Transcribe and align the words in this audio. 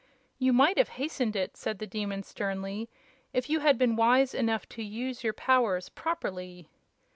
"You 0.39 0.51
might 0.51 0.79
have 0.79 0.89
hastened 0.97 1.35
it," 1.35 1.55
said 1.55 1.77
the 1.77 1.85
Demon, 1.85 2.23
sternly, 2.23 2.89
"if 3.33 3.51
you 3.51 3.59
had 3.59 3.77
been 3.77 3.95
wise 3.95 4.33
enough 4.33 4.67
to 4.69 4.81
use 4.83 5.23
your 5.23 5.33
powers 5.33 5.89
properly." 5.89 6.67